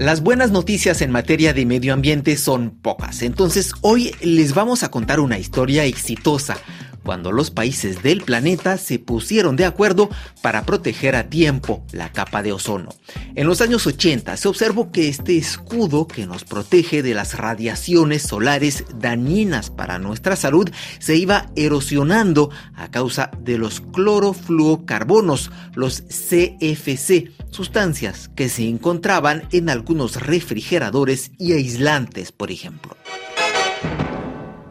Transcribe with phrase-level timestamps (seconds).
[0.00, 4.90] Las buenas noticias en materia de medio ambiente son pocas, entonces hoy les vamos a
[4.90, 6.56] contar una historia exitosa
[7.02, 10.10] cuando los países del planeta se pusieron de acuerdo
[10.42, 12.90] para proteger a tiempo la capa de ozono.
[13.34, 18.22] En los años 80 se observó que este escudo que nos protege de las radiaciones
[18.22, 27.32] solares dañinas para nuestra salud se iba erosionando a causa de los clorofluocarbonos, los CFC,
[27.50, 32.96] sustancias que se encontraban en algunos refrigeradores y aislantes, por ejemplo.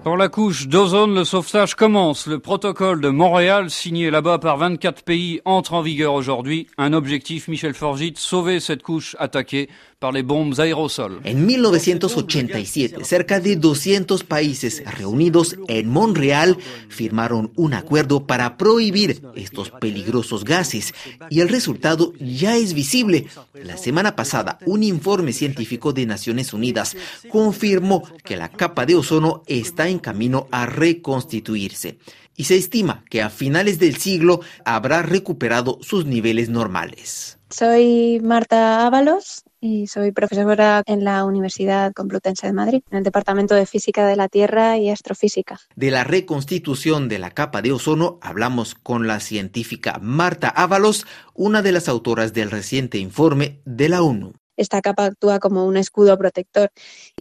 [0.10, 2.26] Pour la couche d'ozone, le sauvetage commence.
[2.26, 6.66] Le protocole de Montréal, signé là-bas par 24 pays, entre en vigueur aujourd'hui.
[6.80, 11.20] Un objectif, Michel Forgit, sauver cette couche attaquée par les bombes aérosols.
[11.26, 16.58] En 1987, cerca de 200 países reunidos en Montreal
[16.88, 20.94] firmaron un acuerdo para prohibir estos peligrosos gases
[21.30, 23.28] y el resultado ya es visible.
[23.54, 26.96] La semana pasada, un informe científico de Naciones Unidas
[27.30, 31.98] confirmó que la capa de ozono está en camino a reconstituirse
[32.38, 37.38] y se estima que a finales del siglo habrá recuperado sus niveles normales.
[37.50, 43.56] Soy Marta Ábalos y soy profesora en la Universidad Complutense de Madrid, en el Departamento
[43.56, 45.60] de Física de la Tierra y Astrofísica.
[45.76, 51.62] De la reconstitución de la capa de ozono hablamos con la científica Marta Ábalos, una
[51.62, 56.18] de las autoras del reciente informe de la ONU esta capa actúa como un escudo
[56.18, 56.72] protector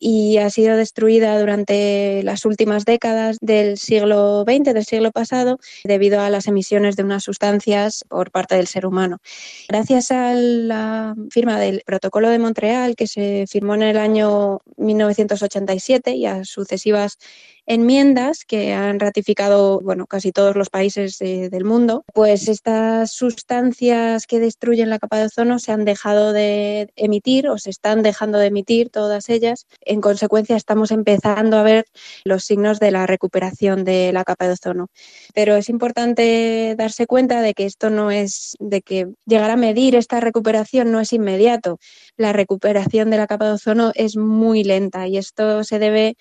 [0.01, 6.21] y ha sido destruida durante las últimas décadas del siglo XX, del siglo pasado, debido
[6.21, 9.19] a las emisiones de unas sustancias por parte del ser humano.
[9.69, 16.13] Gracias a la firma del Protocolo de Montreal, que se firmó en el año 1987
[16.13, 17.19] y a sucesivas
[17.69, 24.27] enmiendas que han ratificado bueno, casi todos los países eh, del mundo, pues estas sustancias
[24.27, 28.39] que destruyen la capa de ozono se han dejado de emitir o se están dejando
[28.39, 29.67] de emitir todas ellas.
[29.83, 31.85] En consecuencia, estamos empezando a ver
[32.25, 34.89] los signos de la recuperación de la capa de ozono.
[35.35, 39.95] Pero es importante darse cuenta de que esto no es, de que llegar a medir
[39.95, 41.79] esta recuperación no es inmediato.
[42.17, 46.17] La recuperación de la capa de ozono es muy lenta y esto se debe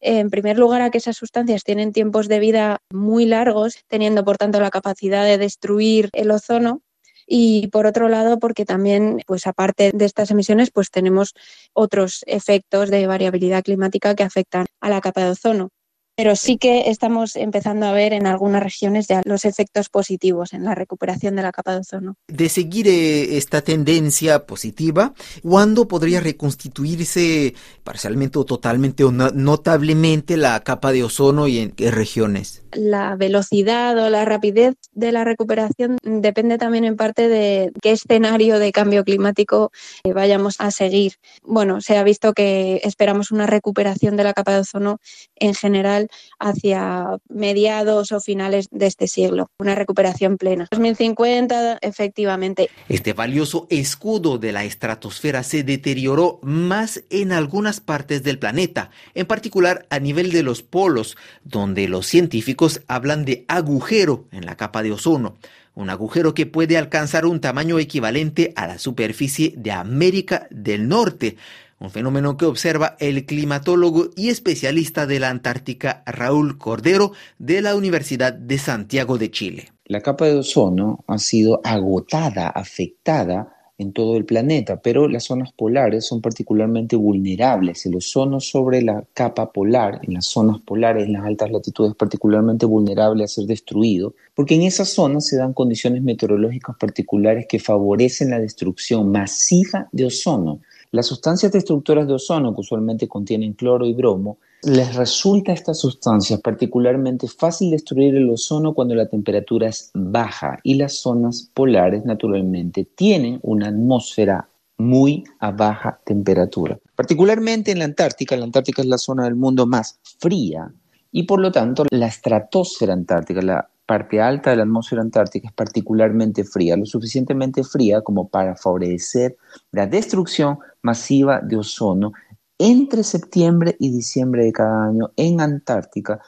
[0.00, 4.36] en primer lugar, a que esas sustancias tienen tiempos de vida muy largos, teniendo por
[4.36, 6.82] tanto la capacidad de destruir el ozono.
[7.26, 11.34] Y por otro lado, porque también, pues aparte de estas emisiones, pues tenemos
[11.74, 15.70] otros efectos de variabilidad climática que afectan a la capa de ozono
[16.18, 20.64] pero sí que estamos empezando a ver en algunas regiones ya los efectos positivos en
[20.64, 22.16] la recuperación de la capa de ozono.
[22.26, 25.14] De seguir eh, esta tendencia positiva,
[25.44, 31.92] ¿cuándo podría reconstituirse parcialmente o totalmente o notablemente la capa de ozono y en qué
[31.92, 32.64] regiones?
[32.72, 38.58] La velocidad o la rapidez de la recuperación depende también en parte de qué escenario
[38.58, 39.70] de cambio climático
[40.02, 41.12] eh, vayamos a seguir.
[41.44, 44.98] Bueno, se ha visto que esperamos una recuperación de la capa de ozono
[45.36, 46.07] en general
[46.38, 50.68] hacia mediados o finales de este siglo, una recuperación plena.
[50.70, 52.70] 2050, efectivamente.
[52.88, 59.26] Este valioso escudo de la estratosfera se deterioró más en algunas partes del planeta, en
[59.26, 64.82] particular a nivel de los polos, donde los científicos hablan de agujero en la capa
[64.82, 65.36] de ozono
[65.78, 71.36] un agujero que puede alcanzar un tamaño equivalente a la superficie de América del Norte,
[71.80, 77.76] un fenómeno que observa el climatólogo y especialista de la Antártica Raúl Cordero de la
[77.76, 79.72] Universidad de Santiago de Chile.
[79.84, 85.52] La capa de ozono ha sido agotada, afectada en todo el planeta, pero las zonas
[85.52, 87.86] polares son particularmente vulnerables.
[87.86, 91.96] El ozono sobre la capa polar, en las zonas polares, en las altas latitudes, es
[91.96, 97.60] particularmente vulnerable a ser destruido, porque en esas zonas se dan condiciones meteorológicas particulares que
[97.60, 100.60] favorecen la destrucción masiva de ozono.
[100.90, 105.78] Las sustancias destructoras de ozono, que usualmente contienen cloro y bromo, les resulta a estas
[105.78, 112.04] sustancias particularmente fácil destruir el ozono cuando la temperatura es baja y las zonas polares
[112.04, 114.48] naturalmente tienen una atmósfera
[114.78, 116.78] muy a baja temperatura.
[116.94, 120.72] Particularmente en la Antártica, la Antártica es la zona del mundo más fría
[121.12, 125.54] y por lo tanto la estratosfera antártica, la parte alta de la atmósfera antártica es
[125.54, 129.38] particularmente fría, lo suficientemente fría como para favorecer
[129.72, 132.12] la destrucción masiva de ozono
[132.58, 136.20] entre septiembre y diciembre de cada año en Antártica.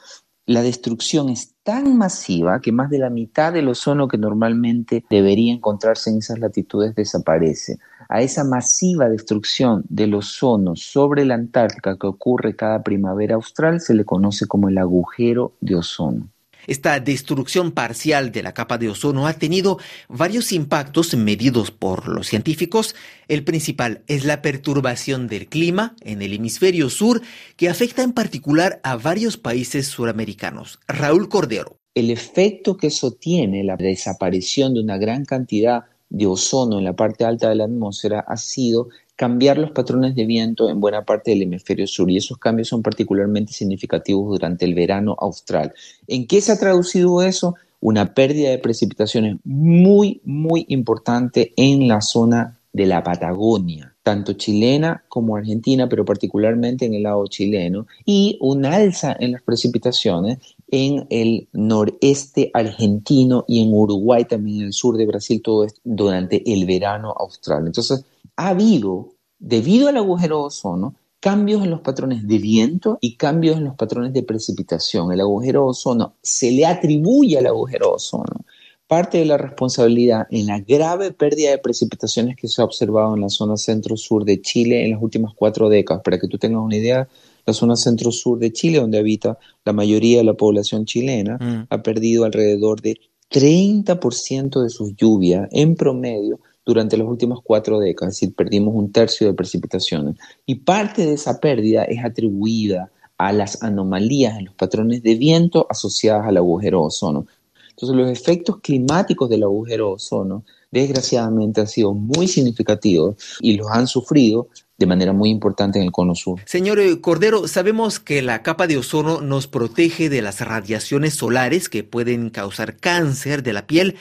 [0.47, 5.53] La destrucción es tan masiva que más de la mitad del ozono que normalmente debería
[5.53, 7.77] encontrarse en esas latitudes desaparece.
[8.09, 13.93] A esa masiva destrucción del ozono sobre la Antártica que ocurre cada primavera austral se
[13.93, 16.27] le conoce como el agujero de ozono.
[16.67, 22.27] Esta destrucción parcial de la capa de ozono ha tenido varios impactos medidos por los
[22.27, 22.95] científicos.
[23.27, 27.21] El principal es la perturbación del clima en el hemisferio sur
[27.55, 30.79] que afecta en particular a varios países suramericanos.
[30.87, 31.77] Raúl Cordero.
[31.93, 36.93] El efecto que eso tiene, la desaparición de una gran cantidad de ozono en la
[36.93, 41.31] parte alta de la atmósfera, ha sido cambiar los patrones de viento en buena parte
[41.31, 45.73] del hemisferio sur y esos cambios son particularmente significativos durante el verano austral.
[46.07, 47.55] ¿En qué se ha traducido eso?
[47.79, 55.03] Una pérdida de precipitaciones muy, muy importante en la zona de la Patagonia, tanto chilena
[55.09, 60.37] como argentina, pero particularmente en el lado chileno, y un alza en las precipitaciones
[60.69, 65.81] en el noreste argentino y en Uruguay, también en el sur de Brasil, todo esto
[65.83, 67.67] durante el verano austral.
[67.67, 68.05] Entonces,
[68.41, 73.57] ha habido, debido al agujero de ozono, cambios en los patrones de viento y cambios
[73.57, 75.11] en los patrones de precipitación.
[75.11, 78.45] El agujero de ozono se le atribuye al agujero de ozono
[78.87, 83.21] parte de la responsabilidad en la grave pérdida de precipitaciones que se ha observado en
[83.21, 86.03] la zona centro-sur de Chile en las últimas cuatro décadas.
[86.03, 87.07] Para que tú tengas una idea,
[87.45, 91.67] la zona centro-sur de Chile, donde habita la mayoría de la población chilena, mm.
[91.69, 92.99] ha perdido alrededor de
[93.31, 98.91] 30% de sus lluvias en promedio durante las últimas cuatro décadas, es decir, perdimos un
[98.91, 100.15] tercio de precipitaciones.
[100.45, 105.67] Y parte de esa pérdida es atribuida a las anomalías en los patrones de viento
[105.69, 107.27] asociadas al agujero ozono.
[107.69, 113.87] Entonces, los efectos climáticos del agujero ozono, desgraciadamente, han sido muy significativos y los han
[113.87, 116.39] sufrido de manera muy importante en el cono sur.
[116.45, 121.69] Señor eh, Cordero, sabemos que la capa de ozono nos protege de las radiaciones solares
[121.69, 123.95] que pueden causar cáncer de la piel.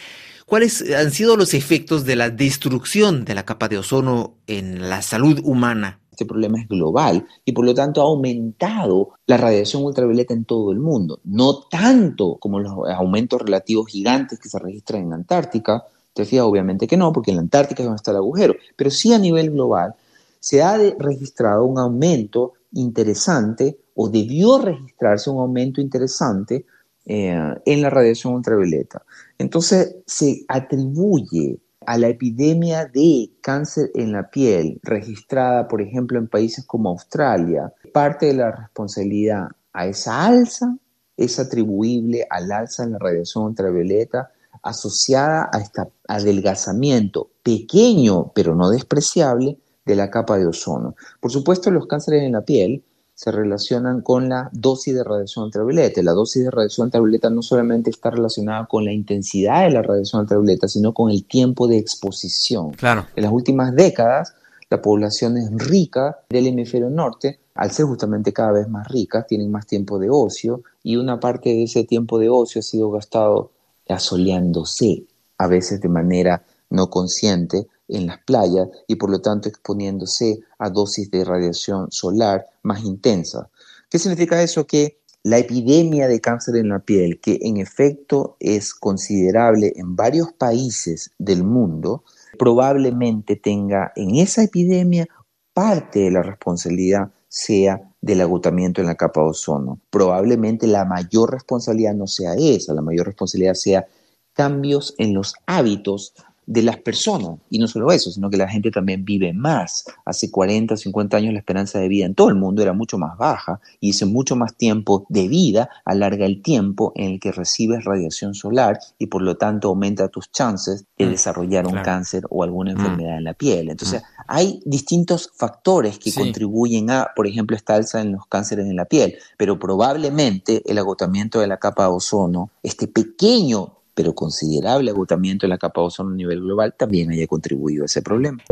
[0.51, 5.01] ¿Cuáles han sido los efectos de la destrucción de la capa de ozono en la
[5.01, 6.01] salud humana?
[6.11, 10.73] Este problema es global y por lo tanto ha aumentado la radiación ultravioleta en todo
[10.73, 11.21] el mundo.
[11.23, 15.85] No tanto como los aumentos relativos gigantes que se registran en Antártica.
[16.13, 18.91] Te fijas, obviamente que no, porque en la Antártica es donde está el agujero, pero
[18.91, 19.95] sí a nivel global
[20.41, 26.67] se ha registrado un aumento interesante o debió registrarse un aumento interesante
[27.07, 29.03] eh, en la radiación ultravioleta.
[29.39, 36.29] Entonces se atribuye a la epidemia de cáncer en la piel registrada, por ejemplo, en
[36.29, 40.77] países como Australia, parte de la responsabilidad a esa alza
[41.17, 44.31] es atribuible al alza en la radiación ultravioleta
[44.63, 50.95] asociada a este adelgazamiento pequeño, pero no despreciable, de la capa de ozono.
[51.21, 52.85] Por supuesto, los cánceres en la piel
[53.21, 56.03] se relacionan con la dosis de radiación ultravioleta.
[56.03, 60.23] La dosis de radiación ultravioleta no solamente está relacionada con la intensidad de la radiación
[60.23, 62.71] ultravioleta, sino con el tiempo de exposición.
[62.71, 63.05] Claro.
[63.15, 64.33] En las últimas décadas,
[64.71, 69.51] la población es rica del hemisferio norte, al ser justamente cada vez más ricas, tienen
[69.51, 73.51] más tiempo de ocio y una parte de ese tiempo de ocio ha sido gastado
[73.87, 75.05] asoleándose,
[75.37, 80.71] a veces de manera no consciente, en las playas y por lo tanto exponiéndose a
[80.71, 83.47] dosis de radiación solar más intensas.
[83.89, 84.67] ¿Qué significa eso?
[84.67, 90.33] Que la epidemia de cáncer en la piel, que en efecto es considerable en varios
[90.33, 92.05] países del mundo,
[92.39, 95.07] probablemente tenga en esa epidemia
[95.53, 99.79] parte de la responsabilidad sea del agotamiento en la capa de ozono.
[99.91, 103.87] Probablemente la mayor responsabilidad no sea esa, la mayor responsabilidad sea
[104.33, 106.15] cambios en los hábitos
[106.51, 107.39] de las personas.
[107.49, 109.85] Y no solo eso, sino que la gente también vive más.
[110.05, 113.17] Hace 40, 50 años la esperanza de vida en todo el mundo era mucho más
[113.17, 117.85] baja y ese mucho más tiempo de vida alarga el tiempo en el que recibes
[117.85, 122.43] radiación solar y por lo tanto aumenta tus chances de mm, desarrollar un cáncer o
[122.43, 122.77] alguna mm.
[122.79, 123.71] enfermedad en la piel.
[123.71, 124.23] Entonces, mm.
[124.27, 128.87] hay distintos factores que contribuyen a, por ejemplo, esta alza en los cánceres en la
[128.87, 135.45] piel, pero probablemente el agotamiento de la capa de ozono, este pequeño pero considerable agotamiento
[135.45, 138.43] de la capa de ozono a nivel global también haya contribuido a ese problema.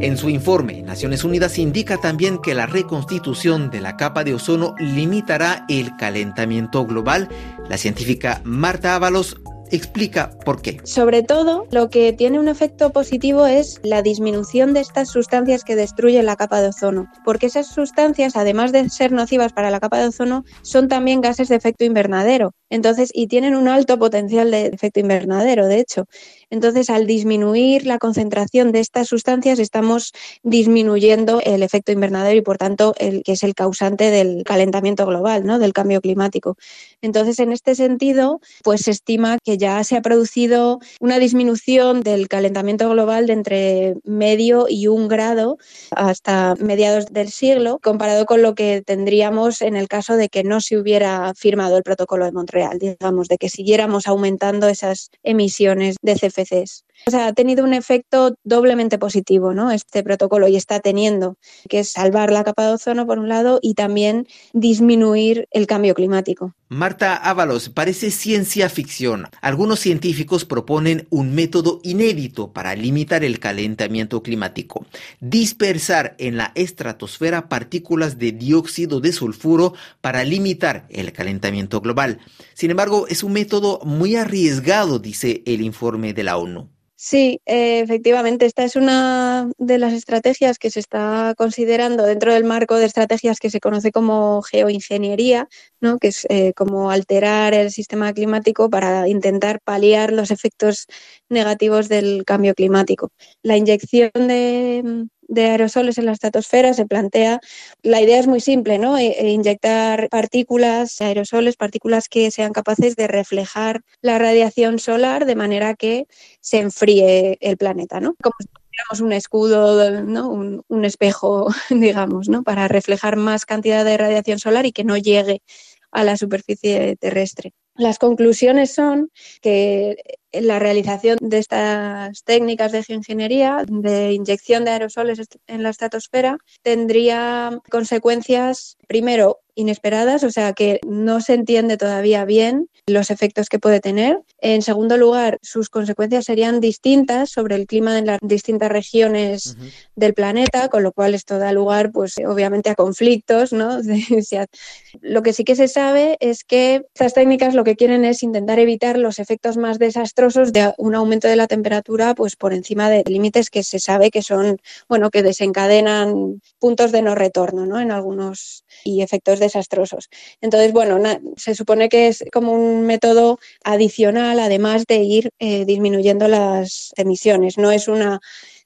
[0.00, 4.74] En su informe, Naciones Unidas indica también que la reconstitución de la capa de ozono
[4.80, 7.28] limitará el calentamiento global.
[7.68, 9.36] La científica Marta Ábalos
[9.70, 10.80] explica por qué.
[10.84, 15.76] Sobre todo, lo que tiene un efecto positivo es la disminución de estas sustancias que
[15.76, 19.98] destruyen la capa de ozono, porque esas sustancias, además de ser nocivas para la capa
[19.98, 22.52] de ozono, son también gases de efecto invernadero.
[22.70, 26.04] Entonces, y tienen un alto potencial de efecto invernadero, de hecho.
[26.50, 30.12] Entonces, al disminuir la concentración de estas sustancias, estamos
[30.42, 35.44] disminuyendo el efecto invernadero y, por tanto, el que es el causante del calentamiento global,
[35.44, 35.58] ¿no?
[35.58, 36.56] del cambio climático.
[37.02, 42.28] Entonces, en este sentido, pues se estima que ya se ha producido una disminución del
[42.28, 45.58] calentamiento global de entre medio y un grado
[45.90, 50.60] hasta mediados del siglo, comparado con lo que tendríamos en el caso de que no
[50.60, 56.16] se hubiera firmado el protocolo de Montreal, digamos, de que siguiéramos aumentando esas emisiones de
[56.36, 56.85] CFCs.
[57.06, 59.70] O sea, ha tenido un efecto doblemente positivo, ¿no?
[59.70, 61.36] Este protocolo y está teniendo,
[61.68, 65.94] que es salvar la capa de ozono por un lado y también disminuir el cambio
[65.94, 66.54] climático.
[66.68, 69.28] Marta Ábalos, parece ciencia ficción.
[69.40, 74.84] Algunos científicos proponen un método inédito para limitar el calentamiento climático.
[75.20, 82.18] Dispersar en la estratosfera partículas de dióxido de sulfuro para limitar el calentamiento global.
[82.54, 86.68] Sin embargo, es un método muy arriesgado, dice el informe de la ONU.
[86.98, 92.44] Sí, eh, efectivamente, esta es una de las estrategias que se está considerando dentro del
[92.44, 95.46] marco de estrategias que se conoce como geoingeniería,
[95.78, 95.98] ¿no?
[95.98, 100.86] que es eh, como alterar el sistema climático para intentar paliar los efectos
[101.28, 103.10] negativos del cambio climático.
[103.42, 107.40] La inyección de, de aerosoles en la estratosfera se plantea,
[107.82, 108.98] la idea es muy simple, ¿no?
[108.98, 115.36] E, e inyectar partículas, aerosoles, partículas que sean capaces de reflejar la radiación solar de
[115.36, 116.06] manera que
[116.40, 118.14] se enfríe el planeta, ¿no?
[118.22, 120.28] Como tuviéramos un escudo, ¿no?
[120.28, 122.42] un, un espejo, digamos, ¿no?
[122.42, 125.42] Para reflejar más cantidad de radiación solar y que no llegue
[125.90, 127.54] a la superficie terrestre.
[127.74, 129.96] Las conclusiones son que
[130.32, 137.58] la realización de estas técnicas de geoingeniería, de inyección de aerosoles en la estratosfera, tendría
[137.70, 143.80] consecuencias, primero, inesperadas, o sea que no se entiende todavía bien los efectos que puede
[143.80, 144.20] tener.
[144.38, 149.56] En segundo lugar, sus consecuencias serían distintas sobre el clima en las distintas regiones
[149.94, 153.78] del planeta, con lo cual esto da lugar, pues obviamente, a conflictos, ¿no?
[155.00, 158.58] lo que sí que se sabe es que estas técnicas lo que quieren es intentar
[158.58, 163.04] evitar los efectos más desastrosos de un aumento de la temperatura, pues por encima de
[163.06, 164.58] límites que se sabe que son,
[164.88, 167.78] bueno, que desencadenan puntos de no retorno, ¿no?
[167.78, 170.08] En algunos y efectos desastrosos.
[170.40, 170.98] Entonces, bueno,
[171.36, 177.58] se supone que es como un método adicional, además de ir eh, disminuyendo las emisiones.
[177.58, 178.20] No es una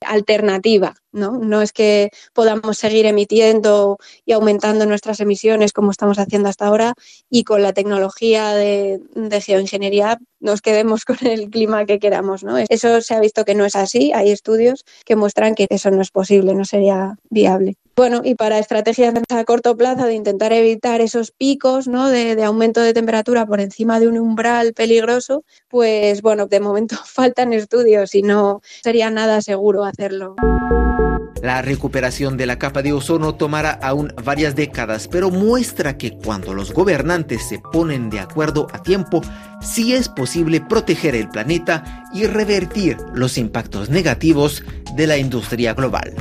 [0.06, 1.38] alternativa, ¿no?
[1.38, 6.94] No es que podamos seguir emitiendo y aumentando nuestras emisiones como estamos haciendo hasta ahora
[7.28, 9.00] y con la tecnología de,
[9.44, 12.56] geoingeniería nos quedemos con el clima que queramos, ¿no?
[12.58, 16.02] Eso se ha visto que no es así, hay estudios que muestran que eso no
[16.02, 17.76] es posible, no sería viable.
[17.96, 22.08] Bueno, y para estrategias a corto plazo de intentar evitar esos picos ¿no?
[22.08, 26.96] de, de, aumento de temperatura por encima de un umbral peligroso, pues bueno, de momento
[27.04, 30.36] faltan estudios y no sería nada seguro hacerlo.
[31.42, 36.52] La recuperación de la capa de ozono tomará aún varias décadas, pero muestra que cuando
[36.52, 39.22] los gobernantes se ponen de acuerdo a tiempo,
[39.62, 44.62] sí es posible proteger el planeta y revertir los impactos negativos
[44.96, 46.14] de la industria global.